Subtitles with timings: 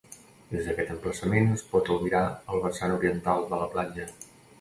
[0.51, 2.21] Des d'aquest emplaçament es pot albirar
[2.55, 4.09] el vessant oriental de la platja.